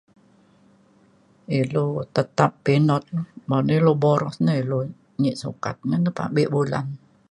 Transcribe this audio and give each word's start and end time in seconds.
ilu 1.61 1.85
tetap 2.15 2.51
pinut 2.63 3.03
mo 3.47 3.57
na 3.65 3.71
ilu 3.79 3.93
boros 4.03 4.35
na 4.45 4.51
ilu 4.61 4.79
nyi 5.21 5.31
sukat 5.43 5.77
na 5.89 5.95
ngetabik 6.01 6.49
bulan 6.53 6.85